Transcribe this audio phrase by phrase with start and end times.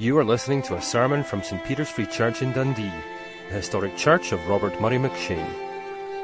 [0.00, 2.90] You are listening to a sermon from St Peter's Free Church in Dundee,
[3.50, 5.52] the historic church of Robert Murray McCheyne.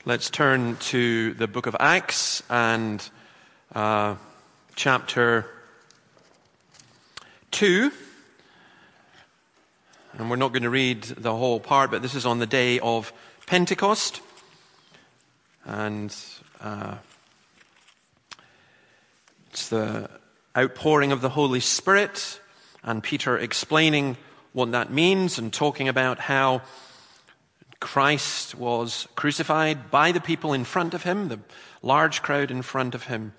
[0.04, 3.10] Let's turn to the book of Acts and
[3.74, 4.16] uh,
[4.76, 5.46] chapter
[7.52, 7.94] 2.
[10.18, 12.80] And we're not going to read the whole part, but this is on the day
[12.80, 13.12] of
[13.48, 14.22] Pentecost.
[15.66, 16.16] And
[16.62, 16.96] uh,
[19.50, 20.10] it's the
[20.58, 22.40] outpouring of the Holy Spirit,
[22.82, 24.16] and Peter explaining
[24.54, 26.62] what that means and talking about how
[27.82, 31.40] Christ was crucified by the people in front of him, the
[31.82, 33.34] large crowd in front of him.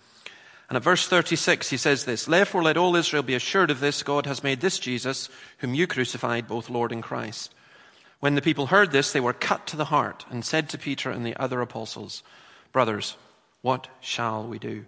[0.69, 4.03] And at verse 36, he says this Therefore, let all Israel be assured of this
[4.03, 7.55] God has made this Jesus, whom you crucified, both Lord and Christ.
[8.19, 11.11] When the people heard this, they were cut to the heart and said to Peter
[11.11, 12.23] and the other apostles,
[12.73, 13.17] Brothers,
[13.63, 14.87] what shall we do?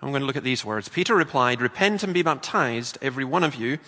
[0.00, 0.88] I'm going to look at these words.
[0.88, 3.78] Peter replied, Repent and be baptized, every one of you,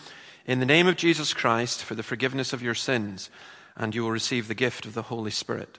[0.46, 3.30] in the name of Jesus Christ for the forgiveness of your sins,
[3.76, 5.78] and you will receive the gift of the Holy Spirit.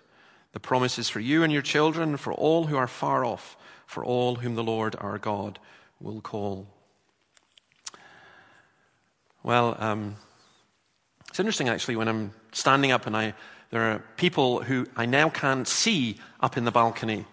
[0.54, 3.58] The promise is for you and your children, for all who are far off
[3.92, 5.60] for all whom the Lord our God
[6.00, 6.66] will call.
[9.44, 10.16] Well, um,
[11.28, 13.34] it's interesting actually when I'm standing up and I,
[13.70, 17.26] there are people who I now can't see up in the balcony,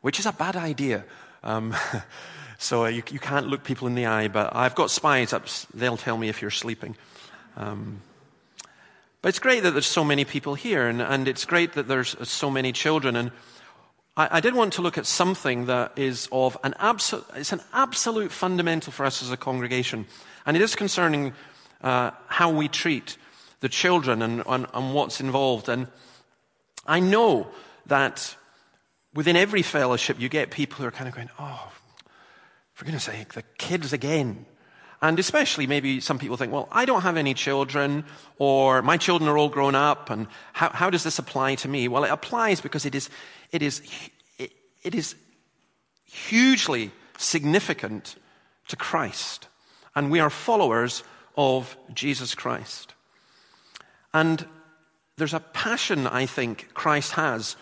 [0.00, 1.04] which is a bad idea.
[1.44, 1.76] Um,
[2.58, 5.46] so you, you, can't look people in the eye, but I've got spies up.
[5.72, 6.96] They'll tell me if you're sleeping.
[7.56, 8.02] Um,
[9.22, 12.16] but it's great that there's so many people here, and, and it's great that there's
[12.28, 13.14] so many children.
[13.14, 13.30] And
[14.16, 17.62] I, I did want to look at something that is of an absolute, it's an
[17.72, 20.06] absolute fundamental for us as a congregation.
[20.46, 21.32] And it is concerning
[21.82, 23.16] uh, how we treat
[23.60, 25.68] the children and, and, and what's involved.
[25.68, 25.86] And
[26.86, 27.48] I know
[27.86, 28.36] that
[29.14, 31.72] within every fellowship, you get people who are kind of going, oh,
[32.72, 34.46] for goodness sake, the kids again.
[35.02, 38.04] And especially maybe some people think, well, I don't have any children,
[38.38, 41.88] or my children are all grown up, and how, how does this apply to me?
[41.88, 43.08] Well, it applies because it is,
[43.50, 43.80] it is,
[44.38, 44.52] it,
[44.82, 45.14] it is
[46.04, 48.16] hugely significant
[48.68, 49.48] to Christ.
[49.94, 51.02] And we are followers
[51.36, 52.94] of Jesus Christ.
[54.12, 54.44] And
[55.16, 57.56] there's a passion, I think, Christ has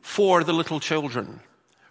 [0.00, 1.40] for the little children,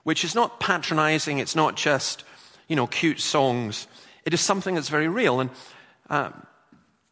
[0.03, 2.23] which is not patronizing, it's not just,
[2.67, 3.87] you know, cute songs.
[4.25, 5.39] It is something that's very real.
[5.39, 5.49] And
[6.09, 6.31] uh,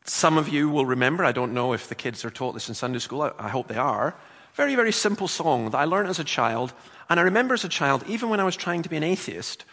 [0.03, 2.75] some of you will remember, I don't know if the kids are taught this in
[2.75, 4.15] Sunday school, I, I hope they are.
[4.53, 6.73] Very, very simple song that I learned as a child.
[7.09, 9.65] And I remember as a child, even when I was trying to be an atheist,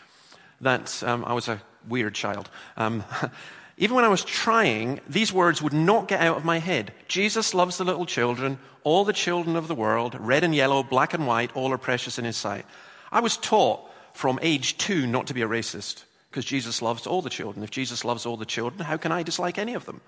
[0.61, 2.50] that um, I was a weird child.
[2.77, 3.05] Um,
[3.78, 6.93] even when I was trying, these words would not get out of my head.
[7.09, 11.15] Jesus loves the little children, all the children of the world, red and yellow, black
[11.15, 12.66] and white, all are precious in his sight.
[13.11, 17.22] I was taught from age two not to be a racist because Jesus loves all
[17.22, 17.62] the children.
[17.62, 20.00] If Jesus loves all the children, how can I dislike any of them?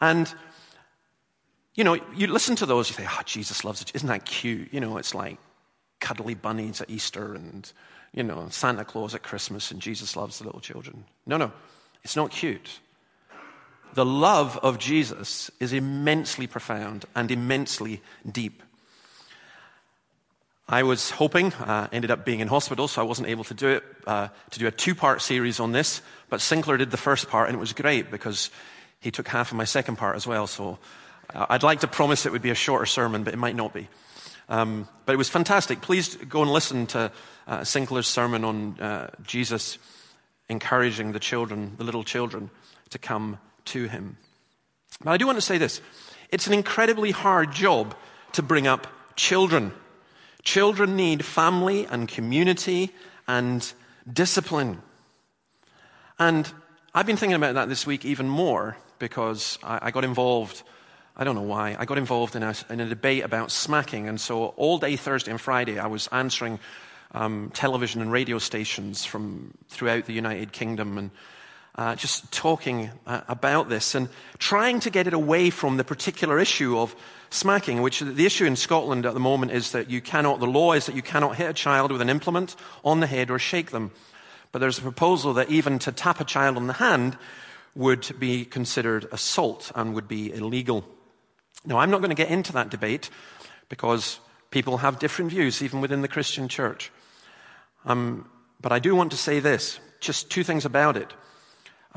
[0.00, 0.32] And,
[1.74, 3.94] you know, you listen to those, you think, oh, Jesus loves it.
[3.94, 4.72] Isn't that cute?
[4.72, 5.36] You know, it's like
[6.00, 7.70] cuddly bunnies at Easter and,
[8.14, 11.04] you know, Santa Claus at Christmas and Jesus loves the little children.
[11.26, 11.52] No, no,
[12.02, 12.80] it's not cute.
[13.92, 18.00] The love of Jesus is immensely profound and immensely
[18.32, 18.62] deep.
[20.70, 23.68] I was hoping, uh, ended up being in hospital, so I wasn't able to do
[23.68, 26.02] it, uh, to do a two part series on this.
[26.28, 28.50] But Sinclair did the first part, and it was great because
[29.00, 30.46] he took half of my second part as well.
[30.46, 30.78] So
[31.34, 33.72] uh, I'd like to promise it would be a shorter sermon, but it might not
[33.72, 33.88] be.
[34.50, 35.80] Um, but it was fantastic.
[35.80, 37.12] Please go and listen to
[37.46, 39.78] uh, Sinclair's sermon on uh, Jesus
[40.50, 42.50] encouraging the children, the little children,
[42.90, 44.18] to come to him.
[45.02, 45.80] But I do want to say this
[46.30, 47.94] it's an incredibly hard job
[48.32, 48.86] to bring up
[49.16, 49.72] children.
[50.42, 52.92] Children need family and community
[53.26, 53.70] and
[54.10, 54.82] discipline.
[56.18, 56.50] And
[56.94, 60.62] I've been thinking about that this week even more because I, I got involved.
[61.16, 61.76] I don't know why.
[61.78, 64.08] I got involved in a, in a, debate about smacking.
[64.08, 66.58] And so all day Thursday and Friday, I was answering
[67.12, 71.10] um, television and radio stations from throughout the United Kingdom and
[71.74, 74.08] uh, just talking uh, about this and
[74.38, 76.94] trying to get it away from the particular issue of
[77.30, 80.72] smacking, which the issue in Scotland at the moment is that you cannot, the law
[80.72, 83.70] is that you cannot hit a child with an implement on the head or shake
[83.70, 83.90] them.
[84.52, 87.18] But there's a proposal that even to tap a child on the hand
[87.74, 90.84] would be considered assault and would be illegal.
[91.64, 93.10] Now, I'm not going to get into that debate
[93.68, 94.20] because
[94.50, 96.90] people have different views, even within the Christian church.
[97.84, 98.28] Um,
[98.60, 101.12] but I do want to say this just two things about it.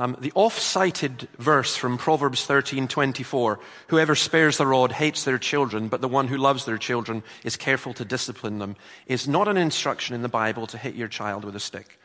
[0.01, 3.59] Um, the off-cited verse from Proverbs 13:24,
[3.89, 7.56] "Whoever spares the rod hates their children, but the one who loves their children is
[7.56, 11.45] careful to discipline them," is not an instruction in the Bible to hit your child
[11.45, 12.00] with a stick.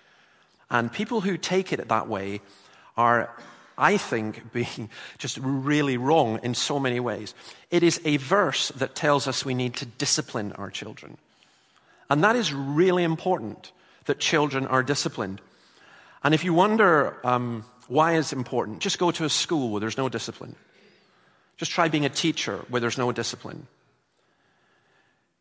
[0.70, 2.42] And people who take it that way
[2.98, 3.34] are,
[3.78, 7.34] I think, being just really wrong in so many ways.
[7.70, 11.16] It is a verse that tells us we need to discipline our children.
[12.10, 13.72] And that is really important
[14.04, 15.40] that children are disciplined.
[16.22, 19.80] And if you wonder um, why is it important, just go to a school where
[19.80, 20.56] there's no discipline.
[21.56, 23.66] Just try being a teacher where there's no discipline.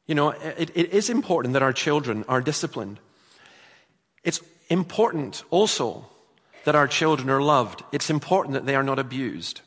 [0.08, 3.00] You know, it, it is important that our children are disciplined.
[4.24, 4.40] It's
[4.70, 6.06] important also
[6.64, 7.84] that our children are loved.
[7.92, 9.62] It's important that they are not abused.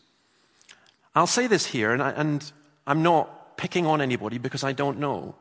[1.15, 2.53] I'll say this here, and, I, and
[2.87, 5.35] I'm not picking on anybody because I don't know.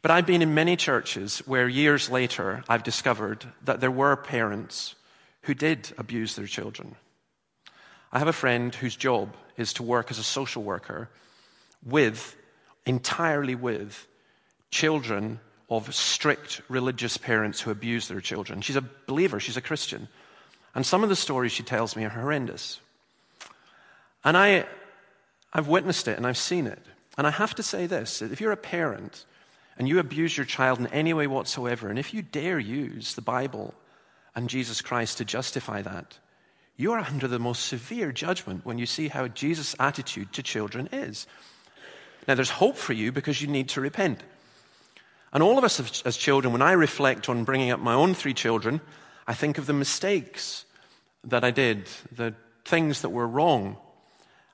[0.00, 4.94] But I've been in many churches where years later I've discovered that there were parents
[5.44, 6.96] who did abuse their children.
[8.12, 11.08] I have a friend whose job is to work as a social worker
[11.84, 12.36] with,
[12.86, 14.06] entirely with,
[14.70, 18.60] children of strict religious parents who abuse their children.
[18.60, 20.08] She's a believer, she's a Christian.
[20.74, 22.80] And some of the stories she tells me are horrendous.
[24.24, 24.66] And I,
[25.52, 26.82] I've witnessed it and I've seen it.
[27.16, 29.24] And I have to say this if you're a parent
[29.78, 33.22] and you abuse your child in any way whatsoever, and if you dare use the
[33.22, 33.74] Bible
[34.34, 36.18] and Jesus Christ to justify that,
[36.76, 40.88] you are under the most severe judgment when you see how Jesus' attitude to children
[40.92, 41.26] is.
[42.26, 44.20] Now, there's hope for you because you need to repent.
[45.32, 48.34] And all of us as children, when I reflect on bringing up my own three
[48.34, 48.80] children,
[49.26, 50.64] I think of the mistakes
[51.24, 52.34] that I did, the
[52.64, 53.76] things that were wrong.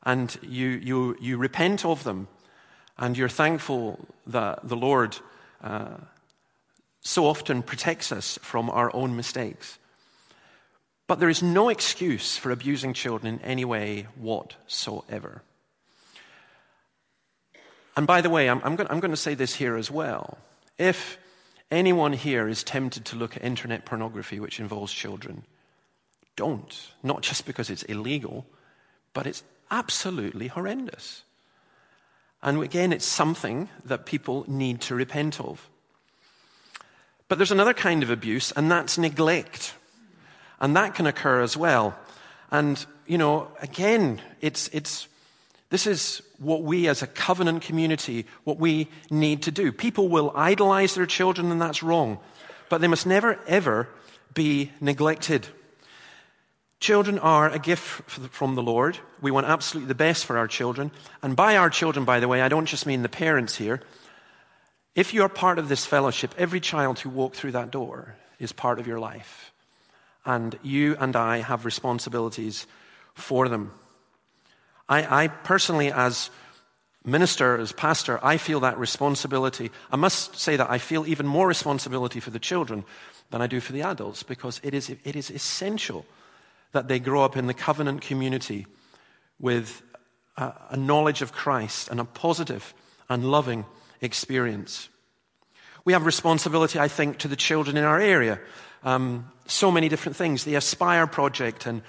[0.02, 2.28] And you, you, you repent of them.
[2.98, 5.16] And you're thankful that the Lord
[5.62, 5.96] uh,
[7.00, 9.78] so often protects us from our own mistakes.
[11.06, 15.42] But there is no excuse for abusing children in any way whatsoever.
[17.96, 20.38] And by the way, I'm, I'm, going, I'm going to say this here as well.
[20.78, 21.18] If
[21.70, 25.44] anyone here is tempted to look at internet pornography which involves children,
[26.36, 26.90] don't.
[27.02, 28.46] Not just because it's illegal,
[29.12, 31.24] but it's absolutely horrendous.
[32.42, 35.68] And again, it's something that people need to repent of.
[37.30, 39.74] But there's another kind of abuse, and that's neglect.
[40.60, 41.96] And that can occur as well.
[42.50, 45.06] And, you know, again, it's, it's
[45.68, 49.70] this is what we as a covenant community, what we need to do.
[49.70, 52.18] People will idolize their children, and that's wrong.
[52.68, 53.88] But they must never, ever
[54.34, 55.46] be neglected.
[56.80, 58.98] Children are a gift from the Lord.
[59.20, 60.90] We want absolutely the best for our children.
[61.22, 63.82] And by our children, by the way, I don't just mean the parents here.
[64.94, 68.52] If you are part of this fellowship, every child who walked through that door is
[68.52, 69.52] part of your life.
[70.24, 72.66] And you and I have responsibilities
[73.14, 73.72] for them.
[74.88, 76.30] I, I personally, as
[77.04, 79.70] minister, as pastor, I feel that responsibility.
[79.90, 82.84] I must say that I feel even more responsibility for the children
[83.30, 86.04] than I do for the adults because it is, it is essential
[86.72, 88.66] that they grow up in the covenant community
[89.38, 89.82] with
[90.36, 92.74] a, a knowledge of Christ and a positive
[93.08, 93.64] and loving
[94.00, 94.88] experience.
[95.84, 98.40] We have responsibility, I think, to the children in our area.
[98.82, 100.44] Um, so many different things.
[100.44, 101.82] The Aspire Project and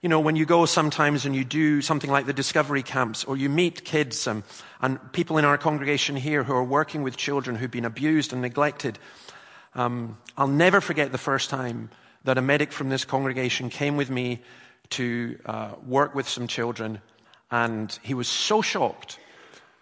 [0.00, 3.36] you know, when you go sometimes and you do something like the discovery camps, or
[3.36, 4.44] you meet kids and
[5.12, 8.98] people in our congregation here who are working with children who've been abused and neglected,
[9.74, 11.90] um, I'll never forget the first time
[12.24, 14.40] that a medic from this congregation came with me
[14.90, 17.00] to uh, work with some children,
[17.50, 19.18] and he was so shocked.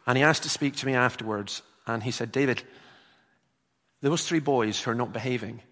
[0.06, 2.62] And he asked to speak to me afterwards, and he said, David,
[4.02, 5.62] those three boys who are not behaving,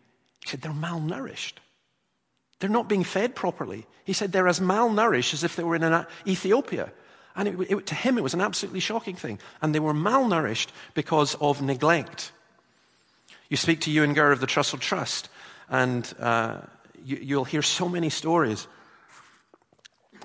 [0.42, 1.54] he said, they're malnourished.
[2.61, 3.87] They're not being fed properly.
[4.04, 6.92] He said they're as malnourished as if they were in Ethiopia.
[7.37, 9.38] And it, it, to him, it was an absolutely shocking thing.
[9.61, 12.33] And they were malnourished because of neglect.
[13.49, 15.28] You speak to Ewan Gurr of the Trussell Trust,
[15.68, 16.61] and uh,
[17.04, 18.66] you, you'll hear so many stories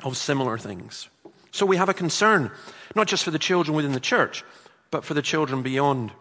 [0.03, 1.09] of similar things.
[1.51, 2.51] So we have a concern,
[2.95, 4.43] not just for the children within the church,
[4.91, 6.11] but for the children beyond.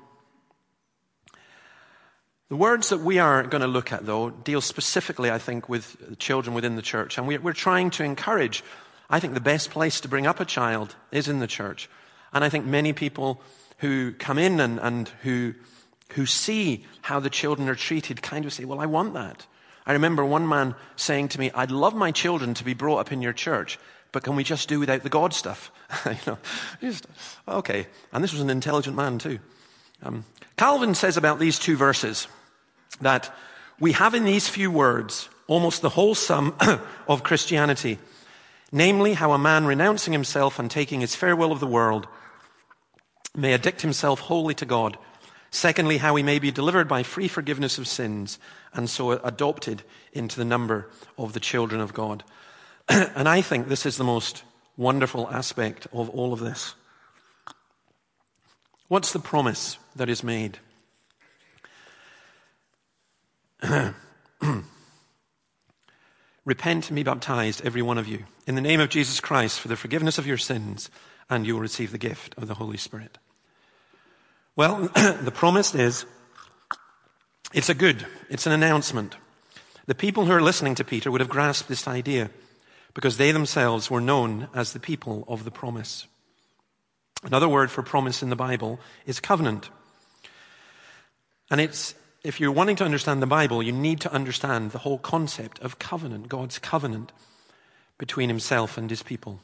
[2.48, 6.18] The words that we are going to look at, though, deal specifically, I think, with
[6.18, 7.18] children within the church.
[7.18, 8.64] And we're trying to encourage,
[9.10, 11.90] I think the best place to bring up a child is in the church.
[12.32, 13.42] And I think many people
[13.78, 15.54] who come in and, and who,
[16.12, 19.46] who see how the children are treated kind of say, Well, I want that.
[19.86, 23.12] I remember one man saying to me, I'd love my children to be brought up
[23.12, 23.78] in your church,
[24.12, 25.70] but can we just do without the God stuff?
[26.06, 26.38] you know,
[26.80, 27.06] just,
[27.46, 27.86] okay.
[28.12, 29.38] And this was an intelligent man, too.
[30.02, 30.24] Um,
[30.56, 32.28] Calvin says about these two verses,
[33.00, 33.34] that
[33.78, 36.54] we have in these few words almost the whole sum
[37.08, 37.98] of Christianity.
[38.70, 42.06] Namely, how a man renouncing himself and taking his farewell of the world
[43.34, 44.98] may addict himself wholly to God.
[45.50, 48.38] Secondly, how he may be delivered by free forgiveness of sins
[48.74, 52.24] and so adopted into the number of the children of God.
[53.14, 54.42] and I think this is the most
[54.76, 56.74] wonderful aspect of all of this.
[58.88, 60.58] What's the promise that is made?
[66.44, 69.68] Repent and be baptized, every one of you, in the name of Jesus Christ for
[69.68, 70.88] the forgiveness of your sins,
[71.28, 73.18] and you will receive the gift of the Holy Spirit.
[74.56, 76.06] Well, the promise is
[77.52, 79.16] it's a good, it's an announcement.
[79.86, 82.30] The people who are listening to Peter would have grasped this idea
[82.98, 86.08] because they themselves were known as the people of the promise.
[87.22, 89.70] Another word for promise in the Bible is covenant.
[91.48, 94.98] And it's, if you're wanting to understand the Bible, you need to understand the whole
[94.98, 97.12] concept of covenant, God's covenant
[97.98, 99.38] between himself and his people.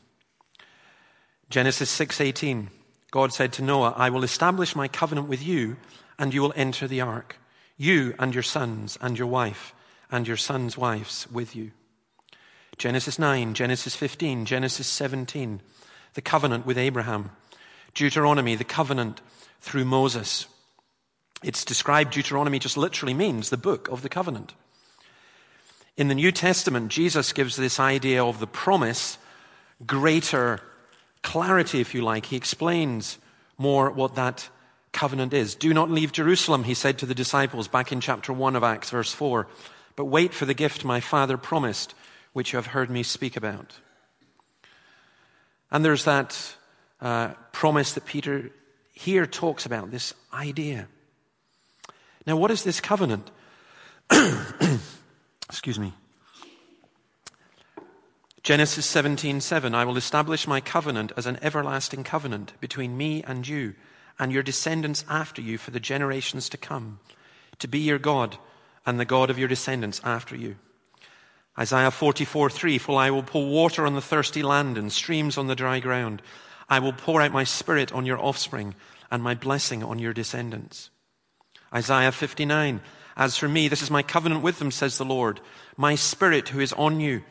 [1.49, 2.71] Genesis 6:18
[3.13, 5.77] God said to Noah, I will establish my covenant with you
[6.19, 7.37] and you will enter the ark,
[7.77, 9.73] you and your sons and your wife
[10.11, 11.71] and your sons' wives with you.
[12.79, 15.61] Genesis 9, Genesis 15, Genesis 17,
[16.15, 17.31] the covenant with Abraham.
[17.95, 19.21] Deuteronomy, the covenant
[19.61, 20.47] through Moses.
[21.43, 24.55] It's described, Deuteronomy just literally means the book of the covenant.
[25.97, 29.19] In the New Testament, Jesus gives this idea of the promise
[29.87, 30.61] greater
[31.23, 32.27] clarity, if you like.
[32.27, 33.19] He explains
[33.59, 34.49] more what that
[34.93, 35.55] covenant is.
[35.55, 38.91] Do not leave Jerusalem, he said to the disciples back in chapter 1 of Acts,
[38.91, 39.47] verse 4,
[39.97, 41.95] but wait for the gift my Father promised,
[42.35, 43.73] which you have heard me speak about.
[45.71, 46.57] And there's that
[47.01, 48.51] uh, promise that Peter
[48.93, 50.87] here talks about, this idea.
[52.27, 53.31] Now, what is this covenant?
[55.49, 55.95] Excuse me.
[58.43, 63.49] Genesis 17:7 7, I will establish my covenant as an everlasting covenant between me and
[63.49, 63.75] you
[64.19, 67.01] and your descendants after you for the generations to come
[67.59, 68.37] to be your God
[68.85, 70.57] and the God of your descendants after you.
[71.59, 75.55] Isaiah 44:3 For I will pour water on the thirsty land and streams on the
[75.55, 76.23] dry ground.
[76.69, 78.75] I will pour out my spirit on your offspring
[79.11, 80.91] and my blessing on your descendants.
[81.73, 82.81] Isaiah 59.
[83.17, 85.41] As for me, this is my covenant with them, says the Lord.
[85.77, 87.23] My spirit who is on you,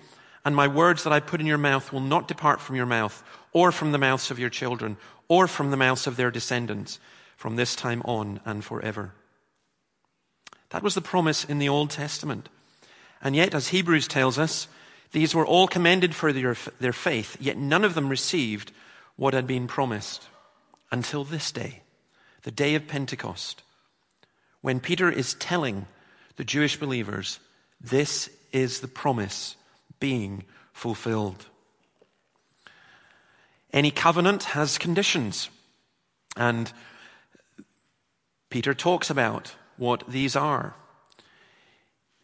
[0.45, 3.21] and my words that I put in your mouth will not depart from your mouth,
[3.51, 6.99] or from the mouths of your children, or from the mouths of their descendants,
[7.35, 9.13] from this time on and forever.
[10.69, 12.47] That was the promise in the Old Testament.
[13.23, 14.67] And yet, as Hebrews tells us,
[15.13, 18.71] these were all commended for their, their faith, yet none of them received
[19.15, 20.27] what had been promised
[20.91, 21.81] until this day,
[22.43, 23.63] the day of Pentecost,
[24.61, 25.87] when Peter is telling
[26.35, 27.39] the Jewish believers,
[27.79, 29.55] this is the promise
[29.99, 31.45] being fulfilled.
[33.71, 35.49] Any covenant has conditions,
[36.37, 36.71] and
[38.49, 40.75] Peter talks about what these are.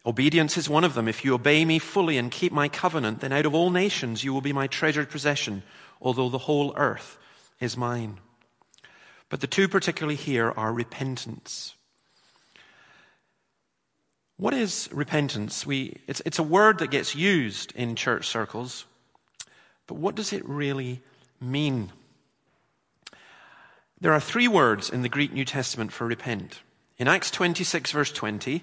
[0.06, 1.08] Obedience is one of them.
[1.08, 4.32] If you obey me fully and keep my covenant, then out of all nations you
[4.32, 5.62] will be my treasured possession
[6.00, 7.18] although the whole earth
[7.60, 8.18] is mine.
[9.28, 11.74] But the two particularly here are repentance.
[14.36, 15.66] What is repentance?
[15.66, 18.86] We, it's, it's a word that gets used in church circles,
[19.86, 21.02] but what does it really
[21.40, 21.92] mean?
[24.00, 26.60] There are three words in the Greek New Testament for repent.
[26.96, 28.62] In Acts 26, verse 20,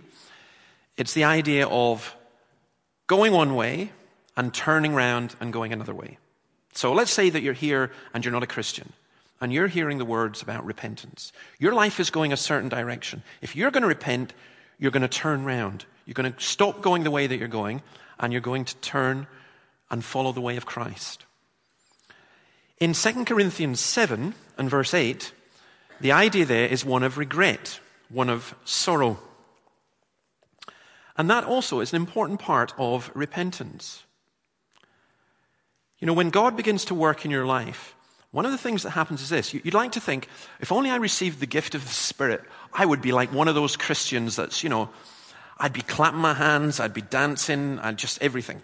[0.97, 2.15] it's the idea of
[3.07, 3.91] going one way
[4.35, 6.17] and turning round and going another way.
[6.73, 8.93] So let's say that you're here and you're not a Christian
[9.39, 11.31] and you're hearing the words about repentance.
[11.59, 13.23] Your life is going a certain direction.
[13.41, 14.33] If you're going to repent,
[14.79, 15.85] you're going to turn round.
[16.05, 17.81] You're going to stop going the way that you're going
[18.19, 19.27] and you're going to turn
[19.89, 21.25] and follow the way of Christ.
[22.79, 25.31] In 2 Corinthians 7 and verse 8,
[25.99, 29.19] the idea there is one of regret, one of sorrow.
[31.17, 34.03] And that also is an important part of repentance.
[35.99, 37.95] You know, when God begins to work in your life,
[38.31, 39.53] one of the things that happens is this.
[39.53, 40.27] You'd like to think,
[40.59, 43.55] if only I received the gift of the Spirit, I would be like one of
[43.55, 44.89] those Christians that's, you know,
[45.57, 48.61] I'd be clapping my hands, I'd be dancing, I'd just everything.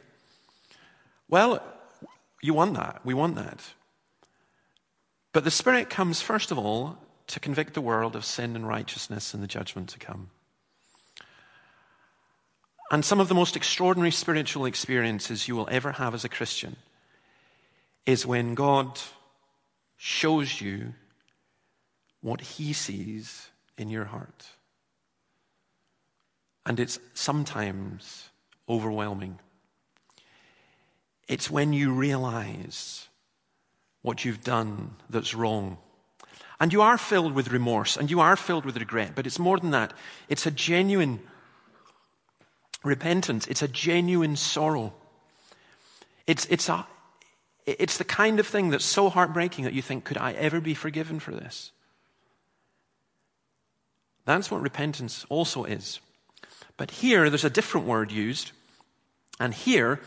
[1.27, 1.63] Well,
[2.41, 3.01] you want that.
[3.03, 3.59] We want that.
[5.31, 9.33] But the Spirit comes, first of all, to convict the world of sin and righteousness
[9.33, 10.29] and the judgment to come.
[12.93, 16.75] And some of the most extraordinary spiritual experiences you will ever have as a Christian
[18.05, 18.99] is when God
[19.97, 20.93] shows you
[22.21, 24.45] what He sees in your heart.
[26.67, 28.29] And it's sometimes
[28.69, 29.39] overwhelming.
[31.27, 33.07] It's when you realize
[34.03, 35.79] what you've done that's wrong.
[36.59, 39.57] And you are filled with remorse and you are filled with regret, but it's more
[39.57, 39.93] than that.
[40.29, 41.21] It's a genuine
[42.83, 44.93] repentance, it's a genuine sorrow.
[46.27, 46.85] It's, it's, a,
[47.65, 50.73] it's the kind of thing that's so heartbreaking that you think, could I ever be
[50.73, 51.71] forgiven for this?
[54.25, 55.99] That's what repentance also is.
[56.77, 58.51] But here, there's a different word used.
[59.39, 59.99] And here,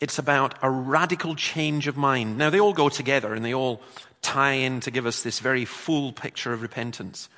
[0.00, 2.36] it's about a radical change of mind.
[2.36, 3.80] Now, they all go together and they all
[4.22, 7.28] tie in to give us this very full picture of repentance.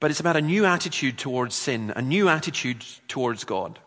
[0.00, 3.78] But it's about a new attitude towards sin, a new attitude towards God.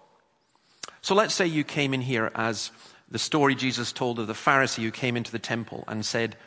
[1.01, 2.71] So let's say you came in here as
[3.09, 6.37] the story Jesus told of the Pharisee who came into the temple and said,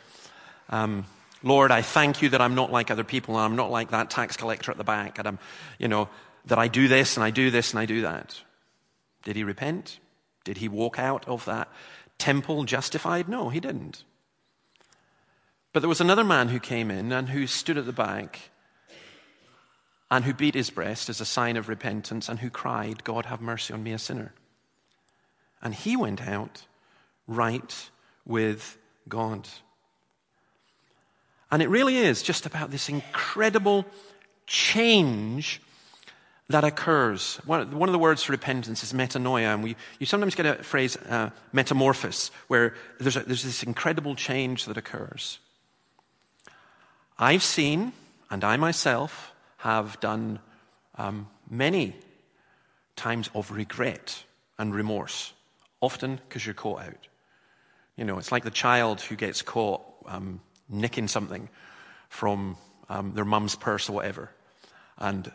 [0.70, 1.04] um,
[1.42, 4.08] Lord, I thank you that I'm not like other people and I'm not like that
[4.08, 5.38] tax collector at the back and I'm,
[5.78, 6.08] you know,
[6.46, 8.40] that I do this and I do this and I do that.
[9.24, 9.98] Did he repent?
[10.44, 11.68] Did he walk out of that
[12.18, 13.28] temple justified?
[13.28, 14.04] No, he didn't.
[15.72, 18.50] But there was another man who came in and who stood at the back
[20.10, 23.40] and who beat his breast as a sign of repentance and who cried, God, have
[23.40, 24.32] mercy on me, a sinner.
[25.60, 26.64] And he went out
[27.26, 27.90] right
[28.24, 29.48] with God.
[31.50, 33.84] And it really is just about this incredible
[34.46, 35.60] change
[36.48, 37.40] that occurs.
[37.44, 40.96] One, of the words for repentance is metanoia, and we, you sometimes get a phrase,
[40.96, 45.40] uh, metamorphosis, where there's, a, there's this incredible change that occurs.
[47.18, 47.92] I've seen,
[48.30, 50.38] and I myself have done
[50.96, 51.94] um, many
[52.94, 54.24] times of regret
[54.58, 55.32] and remorse,
[55.80, 57.08] often because you're caught out.
[57.96, 61.48] You know, it's like the child who gets caught um, nicking something
[62.08, 62.56] from
[62.88, 64.30] um, their mum's purse or whatever.
[64.98, 65.30] And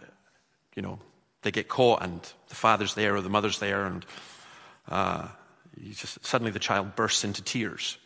[0.76, 1.00] you know,
[1.42, 4.06] they get caught and the father's there or the mother's there and
[4.88, 5.28] uh,
[5.92, 7.98] just, suddenly the child bursts into tears.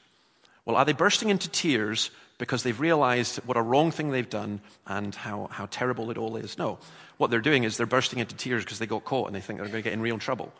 [0.65, 4.59] Well, are they bursting into tears because they've realized what a wrong thing they've done
[4.85, 6.57] and how, how terrible it all is?
[6.57, 6.79] No.
[7.17, 9.59] What they're doing is they're bursting into tears because they got caught and they think
[9.59, 10.51] they're going to get in real trouble.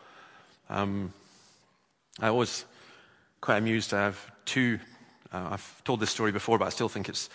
[0.70, 1.12] Um,
[2.20, 2.64] I was
[3.40, 3.92] quite amused.
[3.92, 4.78] I have two,
[5.32, 7.28] uh, I've told this story before, but I still think it's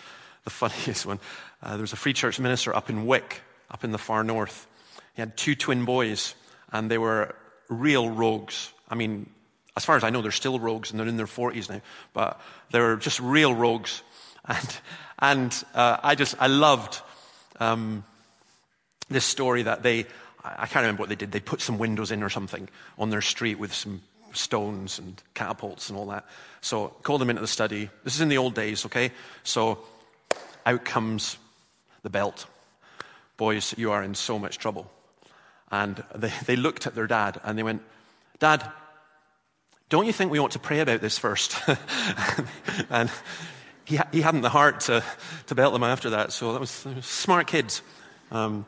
[0.44, 1.20] the funniest one.
[1.62, 4.66] Uh, there was a free church minister up in Wick up in the far north.
[5.14, 6.34] He had two twin boys,
[6.70, 7.34] and they were
[7.68, 8.72] real rogues.
[8.88, 9.28] I mean,
[9.76, 11.80] as far as I know, they're still rogues, and they're in their 40s now,
[12.12, 12.40] but
[12.70, 14.02] they were just real rogues.
[14.44, 14.76] And,
[15.18, 17.00] and uh, I just, I loved
[17.60, 18.04] um,
[19.08, 20.06] this story that they,
[20.44, 21.32] I can't remember what they did.
[21.32, 24.02] They put some windows in or something on their street with some
[24.32, 26.26] stones and catapults and all that.
[26.60, 27.90] So called them into the study.
[28.02, 29.12] This is in the old days, okay?
[29.44, 29.78] So
[30.66, 31.36] out comes
[32.02, 32.46] the belt
[33.42, 34.88] boys, you are in so much trouble.
[35.68, 37.82] And they, they looked at their dad and they went,
[38.38, 38.64] Dad,
[39.88, 41.56] don't you think we ought to pray about this first?
[42.90, 43.10] and
[43.84, 45.02] he, he hadn't the heart to,
[45.46, 47.82] to belt them after that, so that was, was smart kids.
[48.30, 48.66] Um,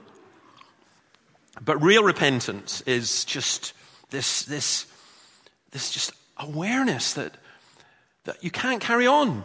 [1.64, 3.72] but real repentance is just
[4.10, 4.86] this, this,
[5.70, 7.36] this just awareness that,
[8.24, 9.44] that you can't carry on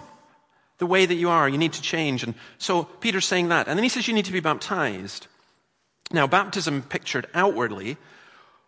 [0.79, 1.47] the way that you are.
[1.47, 2.23] You need to change.
[2.23, 3.67] And so Peter's saying that.
[3.67, 5.27] And then he says you need to be baptized.
[6.11, 7.97] Now, baptism pictured outwardly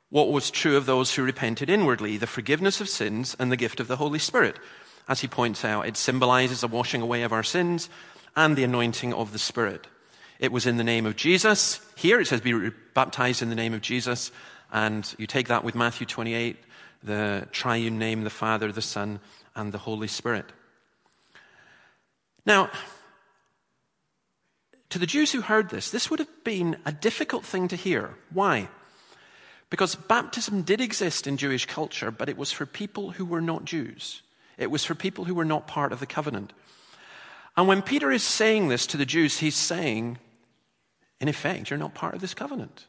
[0.10, 3.80] what was true of those who repented inwardly the forgiveness of sins and the gift
[3.80, 4.58] of the Holy Spirit.
[5.08, 7.90] As he points out, it symbolizes the washing away of our sins
[8.36, 9.88] and the anointing of the Spirit.
[10.40, 11.80] It was in the name of Jesus.
[11.96, 14.32] Here it says, be baptized in the name of Jesus.
[14.72, 16.58] And you take that with Matthew 28,
[17.04, 19.20] the triune name, the Father, the Son,
[19.56, 20.46] and the Holy Spirit.
[22.46, 22.70] Now,
[24.90, 28.16] to the Jews who heard this, this would have been a difficult thing to hear.
[28.32, 28.70] Why?
[29.70, 33.66] Because baptism did exist in Jewish culture, but it was for people who were not
[33.66, 34.22] Jews.
[34.58, 36.54] It was for people who were not part of the covenant.
[37.58, 40.18] And when Peter is saying this to the Jews, he's saying,
[41.20, 42.86] in effect, you're not part of this covenant.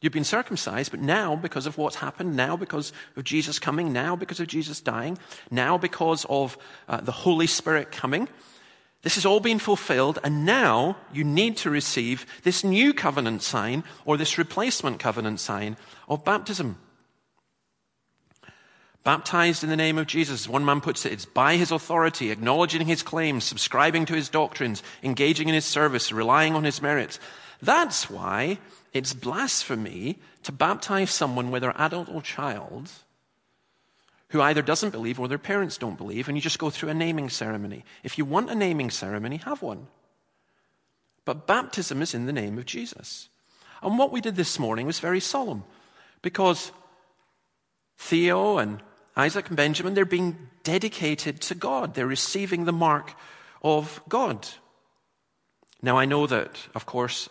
[0.00, 4.16] You've been circumcised, but now, because of what's happened, now because of Jesus coming, now
[4.16, 5.16] because of Jesus dying,
[5.50, 8.28] now because of uh, the Holy Spirit coming,
[9.02, 13.84] this has all been fulfilled, and now you need to receive this new covenant sign
[14.04, 15.76] or this replacement covenant sign
[16.08, 16.78] of baptism.
[19.04, 22.86] Baptized in the name of Jesus, one man puts it, it's by his authority, acknowledging
[22.86, 27.18] his claims, subscribing to his doctrines, engaging in his service, relying on his merits.
[27.60, 28.58] That's why
[28.92, 32.90] it's blasphemy to baptize someone, whether adult or child,
[34.28, 36.94] who either doesn't believe or their parents don't believe, and you just go through a
[36.94, 37.84] naming ceremony.
[38.04, 39.88] If you want a naming ceremony, have one.
[41.24, 43.28] But baptism is in the name of Jesus.
[43.82, 45.64] And what we did this morning was very solemn
[46.22, 46.70] Because
[47.98, 48.80] Theo and
[49.16, 51.94] Isaac and Benjamin, they're being dedicated to God.
[51.94, 53.12] They're receiving the mark
[53.62, 54.48] of God.
[55.82, 57.28] Now, I know that, of course,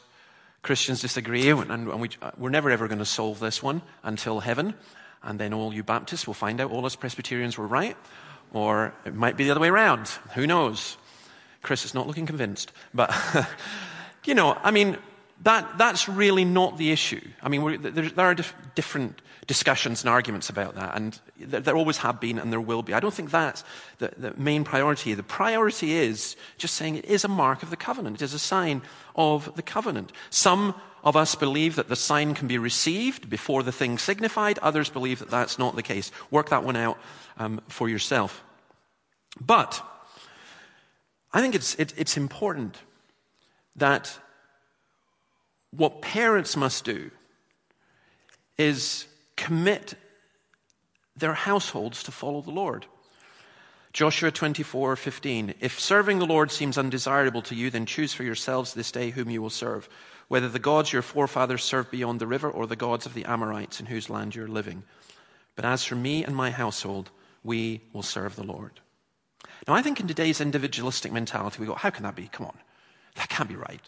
[0.61, 4.75] Christians disagree, and we, are never ever going to solve this one until heaven.
[5.23, 7.97] And then all you Baptists will find out all us Presbyterians were right,
[8.53, 10.07] or it might be the other way around.
[10.35, 10.97] Who knows?
[11.61, 12.71] Chris is not looking convinced.
[12.93, 13.15] But,
[14.25, 14.97] you know, I mean,
[15.43, 17.21] that, that's really not the issue.
[17.41, 21.97] I mean, there, there, are dif- different discussions and arguments about that, and there, always
[21.97, 22.93] have been and there will be.
[22.93, 23.65] I don't think that's
[23.97, 25.13] the, the main priority.
[25.13, 28.39] The priority is just saying it is a mark of the covenant, it is a
[28.39, 28.81] sign
[29.13, 30.13] of the covenant.
[30.29, 34.89] Some of us believe that the sign can be received before the thing signified, others
[34.89, 36.13] believe that that's not the case.
[36.31, 36.97] Work that one out
[37.37, 38.41] um, for yourself.
[39.37, 39.83] But
[41.33, 42.77] I think it's, it, it's important
[43.75, 44.17] that
[45.71, 47.11] what parents must do
[48.57, 49.07] is
[49.41, 49.95] commit
[51.15, 52.85] their households to follow the Lord.
[53.91, 55.55] Joshua 24, 15.
[55.59, 59.29] If serving the Lord seems undesirable to you, then choose for yourselves this day whom
[59.29, 59.89] you will serve,
[60.27, 63.79] whether the gods your forefathers served beyond the river or the gods of the Amorites
[63.79, 64.83] in whose land you're living.
[65.55, 67.09] But as for me and my household,
[67.43, 68.79] we will serve the Lord.
[69.67, 72.27] Now, I think in today's individualistic mentality, we go, how can that be?
[72.27, 72.57] Come on.
[73.15, 73.81] That can't be right.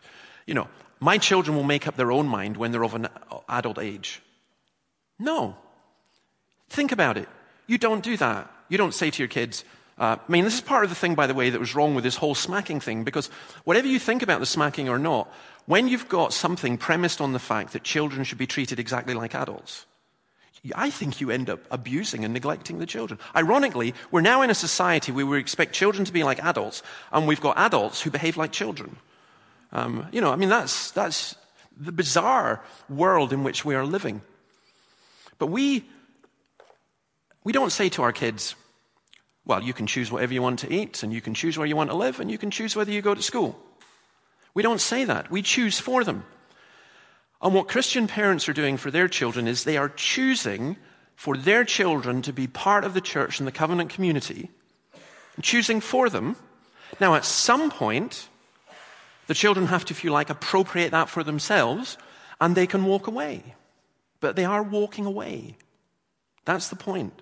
[0.47, 0.67] You know,
[0.99, 3.07] my children will make up their own mind when they're of an
[3.47, 4.21] adult age.
[5.19, 5.55] No.
[6.69, 7.29] Think about it.
[7.67, 8.51] You don't do that.
[8.69, 9.63] You don't say to your kids,
[9.97, 11.93] uh, I mean, this is part of the thing, by the way, that was wrong
[11.93, 13.27] with this whole smacking thing, because
[13.63, 15.31] whatever you think about the smacking or not,
[15.65, 19.35] when you've got something premised on the fact that children should be treated exactly like
[19.35, 19.85] adults,
[20.75, 23.19] I think you end up abusing and neglecting the children.
[23.35, 27.27] Ironically, we're now in a society where we expect children to be like adults, and
[27.27, 28.95] we've got adults who behave like children.
[29.73, 31.35] Um, you know, I mean, that's, that's
[31.77, 34.21] the bizarre world in which we are living.
[35.39, 35.85] But we,
[37.43, 38.55] we don't say to our kids,
[39.45, 41.75] well, you can choose whatever you want to eat, and you can choose where you
[41.75, 43.59] want to live, and you can choose whether you go to school.
[44.53, 45.29] We don't say that.
[45.31, 46.23] We choose for them.
[47.41, 50.77] And what Christian parents are doing for their children is they are choosing
[51.15, 54.49] for their children to be part of the church and the covenant community,
[55.41, 56.37] choosing for them.
[57.01, 58.29] Now, at some point,
[59.27, 61.97] the children have to, if you like, appropriate that for themselves,
[62.39, 63.55] and they can walk away.
[64.23, 65.57] But they are walking away.
[66.45, 67.21] That's the point.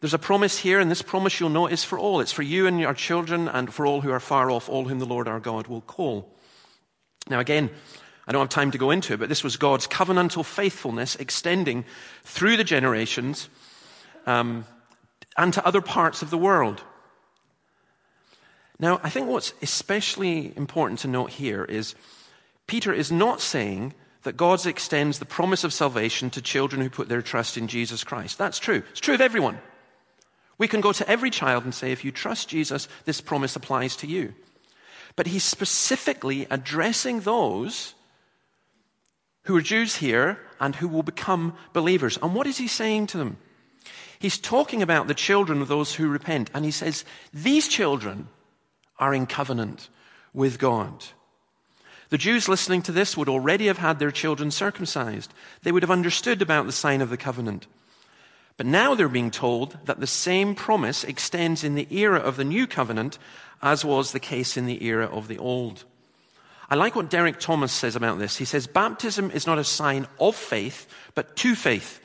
[0.00, 2.20] There's a promise here, and this promise you'll know is for all.
[2.20, 4.98] It's for you and your children, and for all who are far off, all whom
[4.98, 6.34] the Lord our God will call.
[7.28, 7.68] Now, again,
[8.26, 11.84] I don't have time to go into it, but this was God's covenantal faithfulness extending
[12.24, 13.50] through the generations
[14.24, 14.64] um,
[15.36, 16.82] and to other parts of the world.
[18.78, 21.94] Now, I think what's especially important to note here is
[22.66, 27.08] Peter is not saying that God extends the promise of salvation to children who put
[27.08, 28.38] their trust in Jesus Christ.
[28.38, 28.82] That's true.
[28.90, 29.58] It's true of everyone.
[30.58, 33.96] We can go to every child and say, if you trust Jesus, this promise applies
[33.96, 34.34] to you.
[35.16, 37.94] But he's specifically addressing those
[39.44, 42.18] who are Jews here and who will become believers.
[42.22, 43.38] And what is he saying to them?
[44.18, 46.50] He's talking about the children of those who repent.
[46.52, 48.28] And he says, These children
[48.98, 49.88] are in covenant
[50.34, 51.04] with God.
[52.10, 55.32] The Jews listening to this would already have had their children circumcised.
[55.62, 57.66] They would have understood about the sign of the covenant.
[58.56, 62.44] But now they're being told that the same promise extends in the era of the
[62.44, 63.18] new covenant
[63.62, 65.84] as was the case in the era of the old.
[66.68, 68.36] I like what Derek Thomas says about this.
[68.36, 72.00] He says, Baptism is not a sign of faith, but to faith.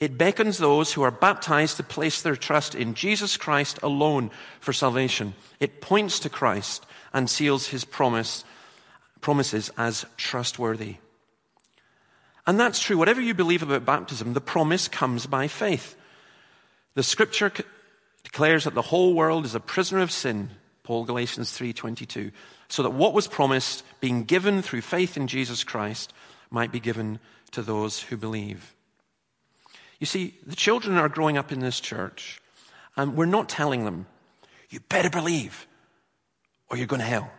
[0.00, 4.72] It beckons those who are baptized to place their trust in Jesus Christ alone for
[4.72, 5.34] salvation.
[5.60, 8.44] It points to Christ and seals his promise,
[9.22, 10.96] promises as trustworthy.
[12.46, 12.98] And that's true.
[12.98, 15.96] Whatever you believe about baptism, the promise comes by faith.
[16.94, 17.50] The scripture
[18.22, 20.50] declares that the whole world is a prisoner of sin,
[20.82, 22.32] Paul Galatians 3:22
[22.72, 26.14] so that what was promised, being given through faith in Jesus Christ,
[26.50, 28.74] might be given to those who believe.
[30.00, 32.40] You see, the children are growing up in this church,
[32.96, 34.06] and we're not telling them,
[34.70, 35.66] you better believe,
[36.70, 37.30] or you're going to hell.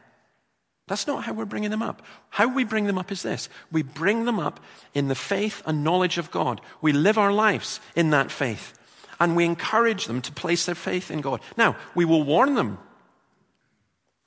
[0.87, 2.01] That's not how we're bringing them up.
[2.29, 4.59] How we bring them up is this we bring them up
[4.93, 6.61] in the faith and knowledge of God.
[6.81, 8.77] We live our lives in that faith,
[9.19, 11.41] and we encourage them to place their faith in God.
[11.57, 12.79] Now, we will warn them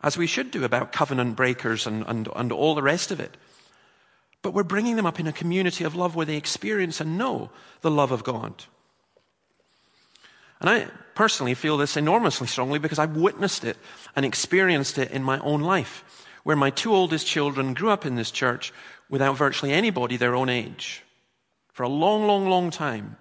[0.03, 3.37] as we should do about covenant breakers and, and, and all the rest of it.
[4.43, 7.51] But we're bringing them up in a community of love where they experience and know
[7.81, 8.65] the love of God.
[10.61, 13.77] And I personally feel this enormously strongly because I've witnessed it
[14.15, 16.05] and experienced it in my own life,
[16.47, 18.73] where my two oldest children grew up in this church
[19.09, 21.03] without virtually anybody their own age.
[21.73, 23.17] for a long, long, long time.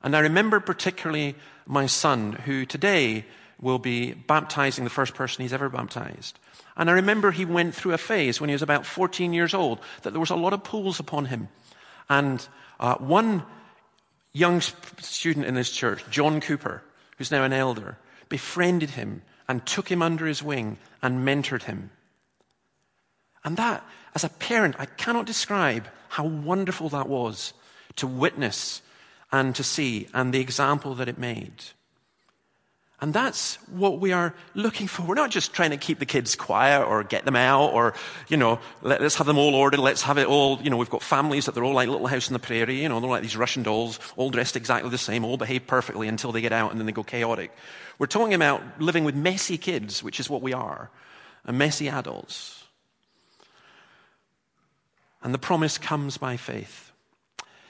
[0.00, 1.34] And I remember particularly
[1.66, 3.24] my son, who today
[3.60, 6.38] will be baptizing the first person he's ever baptized.
[6.76, 9.80] And I remember he went through a phase when he was about 14 years old
[10.02, 11.48] that there was a lot of pulls upon him.
[12.08, 12.46] And
[12.78, 13.42] uh, one
[14.32, 14.60] young
[15.00, 16.84] student in this church, John Cooper,
[17.18, 17.98] who's now an elder,
[18.28, 21.90] befriended him and took him under his wing and mentored him.
[23.44, 27.52] And that, as a parent, I cannot describe how wonderful that was
[27.96, 28.82] to witness
[29.30, 31.64] and to see and the example that it made.
[33.02, 35.02] And that's what we are looking for.
[35.02, 37.94] We're not just trying to keep the kids quiet or get them out or,
[38.28, 39.80] you know, let, us have them all ordered.
[39.80, 42.28] Let's have it all, you know, we've got families that they're all like Little House
[42.28, 45.24] on the Prairie, you know, they're like these Russian dolls, all dressed exactly the same,
[45.24, 47.50] all behave perfectly until they get out and then they go chaotic.
[47.98, 50.88] We're talking about living with messy kids, which is what we are,
[51.44, 52.61] and messy adults.
[55.22, 56.92] And the promise comes by faith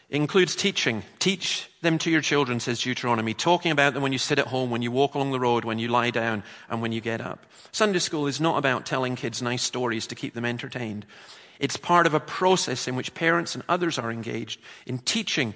[0.09, 1.03] It includes teaching.
[1.19, 4.71] Teach them to your children, says Deuteronomy, talking about them when you sit at home,
[4.71, 7.45] when you walk along the road, when you lie down, and when you get up.
[7.73, 11.07] Sunday school is not about telling kids nice stories to keep them entertained.
[11.59, 15.55] It's part of a process in which parents and others are engaged in teaching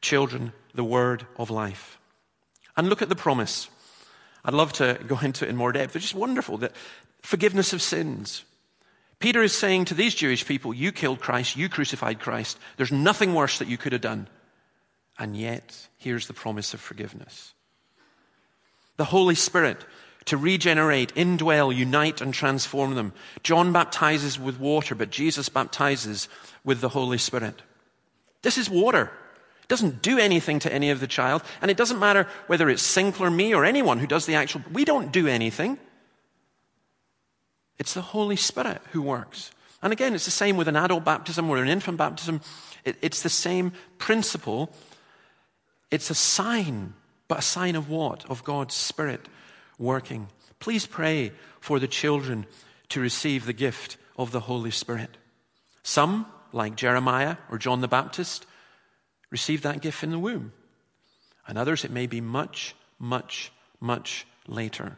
[0.00, 1.98] children the word of life.
[2.76, 3.68] And look at the promise.
[4.44, 5.96] I'd love to go into it in more depth.
[5.96, 6.72] It's just wonderful that
[7.22, 8.44] forgiveness of sins,
[9.18, 12.58] Peter is saying to these Jewish people, You killed Christ, you crucified Christ.
[12.76, 14.28] There's nothing worse that you could have done.
[15.18, 17.54] And yet, here's the promise of forgiveness.
[18.96, 19.84] The Holy Spirit
[20.26, 23.12] to regenerate, indwell, unite, and transform them.
[23.42, 26.28] John baptizes with water, but Jesus baptizes
[26.64, 27.62] with the Holy Spirit.
[28.42, 29.10] This is water.
[29.62, 32.82] It doesn't do anything to any of the child, and it doesn't matter whether it's
[32.82, 34.62] Sinclair, me, or anyone who does the actual.
[34.72, 35.78] We don't do anything.
[37.78, 39.50] It's the Holy Spirit who works.
[39.82, 42.40] And again, it's the same with an adult baptism or an infant baptism.
[42.84, 44.74] It, it's the same principle.
[45.90, 46.94] It's a sign,
[47.28, 48.28] but a sign of what?
[48.30, 49.20] Of God's Spirit
[49.78, 50.28] working.
[50.58, 52.46] Please pray for the children
[52.90, 55.16] to receive the gift of the Holy Spirit.
[55.82, 58.46] Some, like Jeremiah or John the Baptist,
[59.30, 60.52] receive that gift in the womb.
[61.46, 64.96] And others, it may be much, much, much later.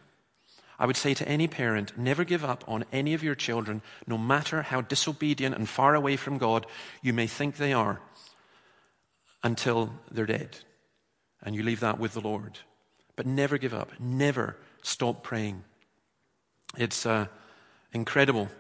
[0.79, 4.19] I would say to any parent, never give up on any of your children, no
[4.19, 6.67] matter how disobedient and far away from God
[7.03, 8.01] you may think they are,
[9.43, 10.59] until they're dead.
[11.43, 12.59] And you leave that with the Lord.
[13.15, 13.93] But never give up.
[13.99, 15.65] Never stop praying.
[16.77, 17.27] It's uh,
[17.93, 18.51] incredible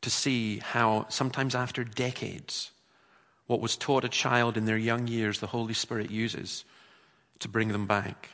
[0.00, 2.70] to see how, sometimes after decades,
[3.46, 6.64] what was taught a child in their young years, the Holy Spirit uses
[7.40, 8.30] to bring them back.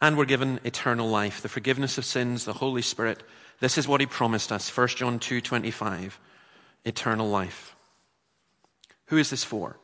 [0.00, 3.22] And we're given eternal life, the forgiveness of sins, the Holy Spirit.
[3.60, 4.68] This is what he promised us.
[4.68, 6.18] 1 John 2:25.
[6.84, 7.74] Eternal life.
[9.06, 9.76] Who is this for?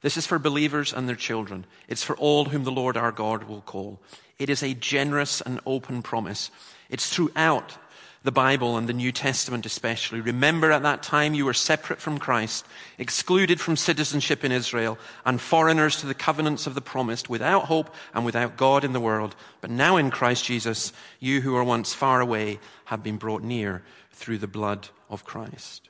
[0.00, 1.66] This is for believers and their children.
[1.86, 4.00] It's for all whom the Lord our God will call.
[4.38, 6.50] It is a generous and open promise.
[6.88, 7.76] It's throughout
[8.24, 10.20] the Bible and the New Testament especially.
[10.20, 12.64] Remember at that time you were separate from Christ,
[12.98, 17.92] excluded from citizenship in Israel, and foreigners to the covenants of the promised, without hope
[18.14, 19.34] and without God in the world.
[19.60, 23.82] But now in Christ Jesus, you who were once far away have been brought near
[24.12, 25.88] through the blood of Christ.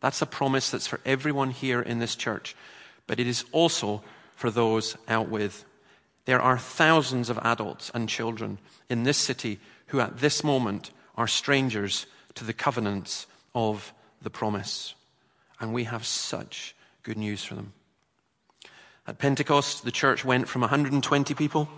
[0.00, 2.54] That's a promise that's for everyone here in this church,
[3.06, 4.02] but it is also
[4.36, 5.64] for those out with.
[6.26, 11.26] There are thousands of adults and children in this city who at this moment are
[11.26, 14.94] strangers to the covenants of the promise.
[15.60, 17.72] And we have such good news for them.
[19.06, 21.68] At Pentecost, the church went from 120 people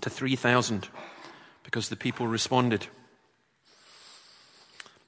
[0.00, 0.88] to 3,000
[1.62, 2.86] because the people responded.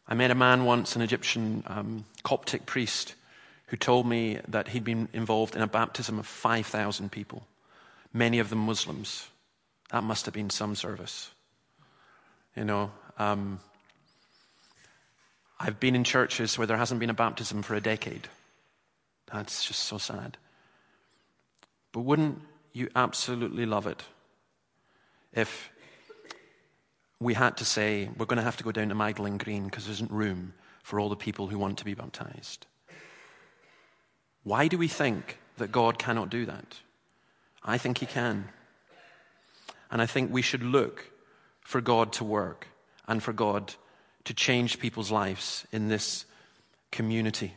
[0.09, 3.15] I met a man once, an Egyptian um, Coptic priest,
[3.67, 7.47] who told me that he'd been involved in a baptism of 5,000 people,
[8.13, 9.29] many of them Muslims.
[9.91, 11.31] That must have been some service.
[12.57, 13.61] You know, um,
[15.61, 18.29] I've been in churches where there hasn't been a baptism for a decade.
[19.31, 20.39] That's just so sad.
[21.93, 22.41] But wouldn't
[22.73, 24.03] you absolutely love it
[25.33, 25.71] if
[27.21, 29.85] we had to say, we're going to have to go down to Magdalen Green because
[29.85, 32.67] there isn't room for all the people who want to be baptized?
[34.45, 36.79] Why do we think that God cannot do that?
[37.63, 38.49] I think He can.
[39.91, 41.11] And I think we should look
[41.67, 42.69] for God to work
[43.09, 43.75] and for God
[44.23, 46.25] to change people's lives in this
[46.93, 47.55] community.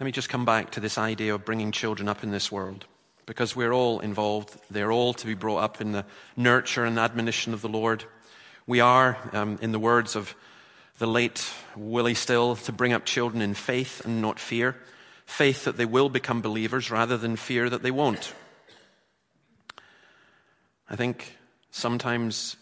[0.00, 2.84] Let me just come back to this idea of bringing children up in this world
[3.26, 4.58] because we're all involved.
[4.68, 6.04] They're all to be brought up in the
[6.36, 8.02] nurture and admonition of the Lord.
[8.66, 10.34] We are, um, in the words of
[10.98, 14.74] the late Willie Still to bring up children in faith and not fear.
[15.26, 18.34] Faith that they will become believers rather than fear that they won't.
[20.90, 21.36] I think
[21.70, 22.56] sometimes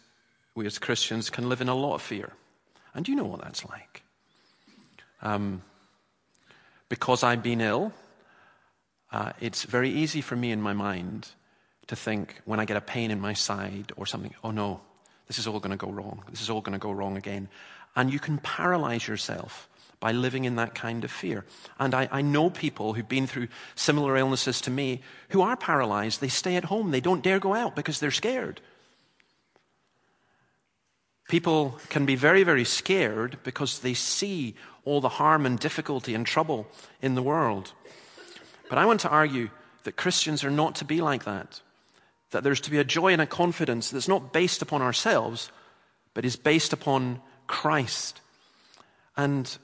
[0.55, 2.33] we as Christians can live in a lot of fear.
[2.95, 4.03] And you know what that's like.
[5.23, 5.63] Um,
[6.89, 7.93] because I've been ill,
[9.13, 11.29] uh, it's very easy for me in my mind
[11.87, 14.81] to think when I get a pain in my side or something, oh no,
[15.27, 16.23] this is all going to go wrong.
[16.31, 17.49] This is all going to go wrong again.
[17.95, 19.69] And you can paralyze yourself
[20.01, 21.45] by living in that kind of fear.
[21.79, 26.21] And I, I, know people who've been through similar illnesses to me who are paralyzed.
[26.21, 28.61] They stay at home, they don't dare go out because they're scared.
[31.29, 34.55] People can be very, very scared because they see
[34.85, 36.69] all the harm and difficulty and trouble
[37.03, 37.73] in the world.
[38.69, 39.51] But I want to argue
[39.85, 41.61] that Christians are not to be like that.
[42.31, 45.51] That there's to be a joy and a confidence that's not based upon ourselves,
[46.15, 48.21] but is based upon Christ.
[49.17, 49.57] And,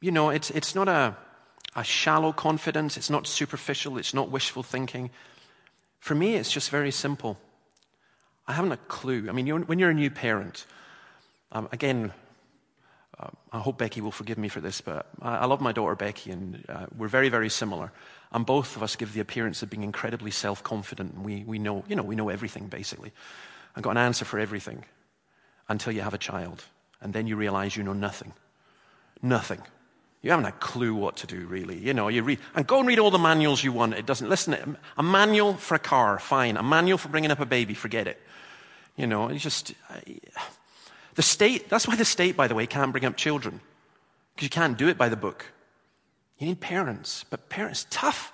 [0.00, 1.16] you know, it's, it's not a,
[1.76, 5.10] a shallow confidence, it's not superficial, it's not wishful thinking.
[6.00, 7.38] For me, it's just very simple.
[8.46, 9.28] I haven't a clue.
[9.28, 10.66] I mean, you're, when you're a new parent,
[11.52, 12.12] um, again,
[13.18, 15.94] uh, I hope Becky will forgive me for this, but I, I love my daughter
[15.94, 17.92] Becky, and uh, we're very, very similar.
[18.32, 21.58] And both of us give the appearance of being incredibly self confident, and we, we,
[21.58, 23.12] know, you know, we know everything, basically.
[23.76, 24.84] I've got an answer for everything
[25.68, 26.64] until you have a child,
[27.00, 28.32] and then you realize you know nothing.
[29.22, 29.60] Nothing.
[30.22, 31.78] You haven't a clue what to do, really.
[31.78, 33.94] You know, you read, and go and read all the manuals you want.
[33.94, 36.58] It doesn't, listen, a manual for a car, fine.
[36.58, 38.20] A manual for bringing up a baby, forget it.
[38.96, 39.72] You know, it's just,
[41.14, 43.60] the state, that's why the state, by the way, can't bring up children.
[44.34, 45.46] Because you can't do it by the book.
[46.38, 47.24] You need parents.
[47.30, 48.32] But parents, tough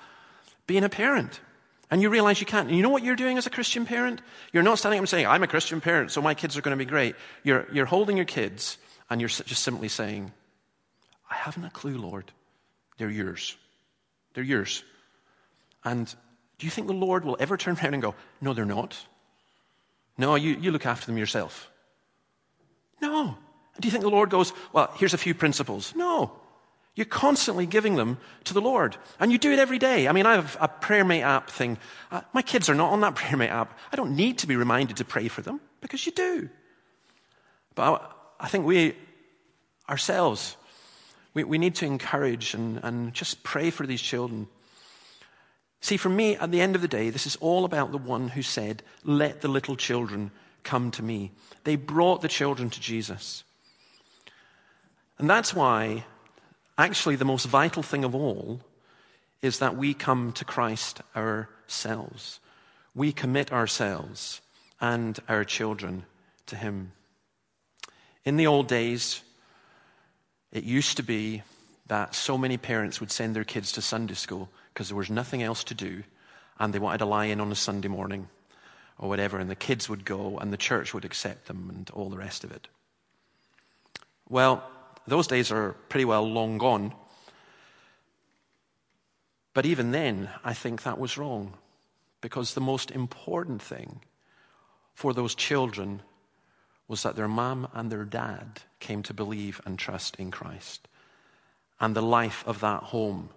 [0.66, 1.40] being a parent.
[1.88, 2.66] And you realize you can't.
[2.66, 4.20] And you know what you're doing as a Christian parent?
[4.52, 6.76] You're not standing up and saying, I'm a Christian parent, so my kids are going
[6.76, 7.14] to be great.
[7.44, 8.76] You're, you're holding your kids
[9.08, 10.32] and you're just simply saying,
[11.30, 12.32] I haven't a clue, Lord.
[12.98, 13.56] They're yours.
[14.34, 14.84] They're yours.
[15.84, 16.06] And
[16.58, 18.96] do you think the Lord will ever turn around and go, No, they're not?
[20.18, 21.70] No, you, you look after them yourself.
[23.00, 23.36] No.
[23.80, 25.94] Do you think the Lord goes, well, here's a few principles?
[25.94, 26.32] No.
[26.94, 28.96] You're constantly giving them to the Lord.
[29.20, 30.08] And you do it every day.
[30.08, 31.76] I mean, I have a PrayerMate app thing.
[32.10, 33.78] Uh, my kids are not on that PrayerMate app.
[33.92, 36.48] I don't need to be reminded to pray for them because you do.
[37.74, 37.82] But
[38.40, 38.96] I, I think we
[39.90, 40.56] ourselves,
[41.36, 44.48] we, we need to encourage and, and just pray for these children.
[45.82, 48.28] See, for me, at the end of the day, this is all about the one
[48.28, 50.30] who said, Let the little children
[50.64, 51.32] come to me.
[51.64, 53.44] They brought the children to Jesus.
[55.18, 56.06] And that's why,
[56.78, 58.62] actually, the most vital thing of all
[59.42, 62.40] is that we come to Christ ourselves.
[62.94, 64.40] We commit ourselves
[64.80, 66.06] and our children
[66.46, 66.92] to Him.
[68.24, 69.20] In the old days,
[70.52, 71.42] it used to be
[71.86, 75.42] that so many parents would send their kids to Sunday school because there was nothing
[75.42, 76.02] else to do
[76.58, 78.28] and they wanted to lie in on a Sunday morning
[78.98, 82.08] or whatever, and the kids would go and the church would accept them and all
[82.08, 82.68] the rest of it.
[84.28, 84.68] Well,
[85.06, 86.92] those days are pretty well long gone.
[89.54, 91.54] But even then, I think that was wrong
[92.20, 94.00] because the most important thing
[94.94, 96.02] for those children
[96.88, 100.88] was that their mom and their dad came to believe and trust in Christ.
[101.80, 103.30] And the life of that home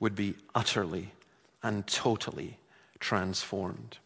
[0.00, 1.12] would be utterly
[1.62, 2.58] and totally
[2.98, 3.98] transformed.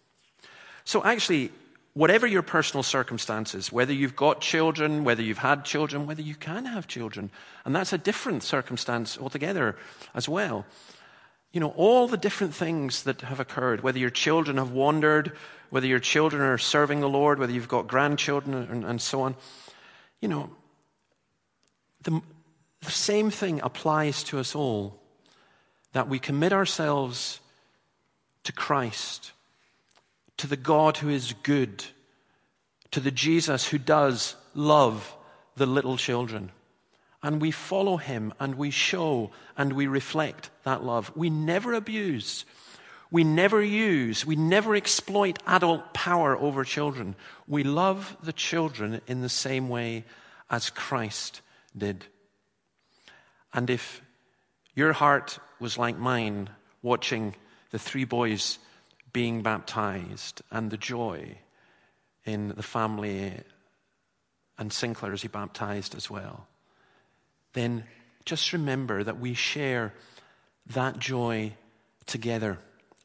[0.85, 1.51] So, actually,
[1.95, 6.67] whatever your personal circumstances, whether you've got children, whether you've had children, whether you can
[6.67, 7.31] have children,
[7.65, 9.77] and that's a different circumstance altogether
[10.15, 10.67] as well.
[11.57, 15.33] You know, all the different things that have occurred, whether your children have wandered,
[15.71, 19.37] whether your children are serving the Lord, whether you've got grandchildren, and, and so on,
[20.21, 20.51] you know,
[22.03, 22.21] the,
[22.83, 25.01] the same thing applies to us all
[25.95, 27.41] that we commit ourselves
[28.45, 29.33] to Christ,
[30.37, 31.87] to the God who is good,
[32.91, 35.17] to the Jesus who does love
[35.57, 36.53] the little children.
[37.27, 41.11] And we follow him and we show and we reflect that love.
[41.17, 42.45] We never abuse.
[43.11, 47.17] We never use, we never exploit adult power over children.
[47.49, 50.05] We love the children in the same way
[50.49, 51.41] as Christ
[51.77, 52.07] did.
[53.53, 54.03] And if
[54.77, 56.49] your heart was like mine
[56.81, 57.35] watching
[57.73, 58.61] the three boys
[59.13, 61.39] being baptized and the joy
[62.25, 63.33] in the family
[64.59, 66.47] and Sinclair as he baptized as well.
[67.57, 67.85] Then
[68.27, 69.95] just remember that we share
[70.75, 71.55] that joy
[72.05, 72.59] together.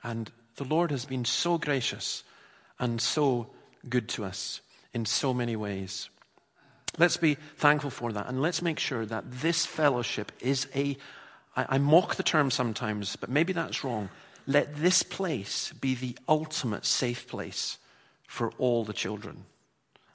[0.04, 2.26] And the Lord has been so gracious
[2.78, 3.48] and so
[3.88, 4.60] good to us
[4.94, 6.10] in so many ways.
[6.98, 8.28] Let's be thankful for that.
[8.28, 10.98] And let's make sure that this fellowship is a,
[11.56, 14.10] I, I mock the term sometimes, but maybe that's wrong.
[14.48, 17.78] Let this place be the ultimate safe place
[18.28, 19.46] for all the children.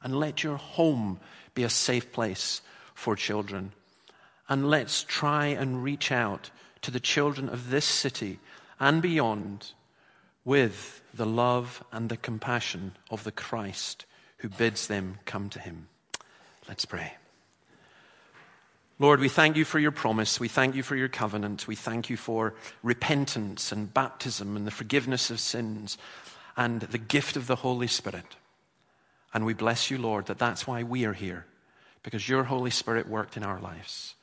[0.03, 1.20] And let your home
[1.55, 2.61] be a safe place
[2.93, 3.72] for children.
[4.49, 6.51] And let's try and reach out
[6.82, 8.38] to the children of this city
[8.78, 9.72] and beyond
[10.44, 14.07] with the love and the compassion of the Christ
[14.38, 15.88] who bids them come to him.
[16.68, 17.14] Let's pray.
[18.99, 20.40] Lord, we thank you for your promise.
[20.40, 21.68] We thank you for your covenant.
[21.68, 25.99] We thank you for repentance and baptism and the forgiveness of sins
[26.57, 28.36] and the gift of the Holy Spirit.
[29.34, 31.44] And we bless you, Lord, that that's why we are here,
[32.03, 34.14] because your Holy Spirit worked in our lives.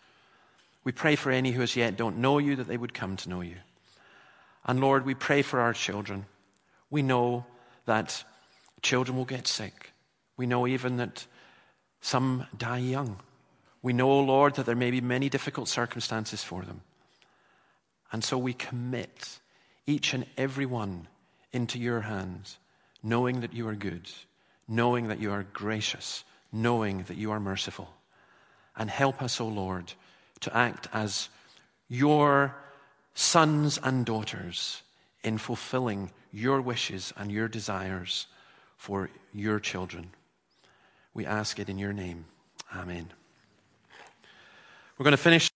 [0.83, 3.29] We pray for any who as yet don't know you that they would come to
[3.29, 3.55] know you.
[4.65, 6.25] And Lord, we pray for our children.
[6.89, 7.45] We know
[7.85, 8.23] that
[8.81, 9.93] children will get sick.
[10.37, 11.25] We know even that
[12.01, 13.19] some die young.
[13.81, 16.81] We know, O Lord, that there may be many difficult circumstances for them.
[18.11, 19.39] And so we commit
[19.85, 21.07] each and every one
[21.51, 22.57] into your hands,
[23.01, 24.09] knowing that you are good,
[24.67, 27.93] knowing that you are gracious, knowing that you are merciful.
[28.75, 29.93] And help us, O Lord,
[30.43, 31.29] to act as
[31.89, 32.55] your
[33.13, 34.81] sons and daughters
[35.23, 38.27] in fulfilling your wishes and your desires
[38.77, 40.11] for your children.
[41.13, 42.25] We ask it in your name.
[42.75, 43.11] Amen.
[44.97, 45.49] We're going to finish.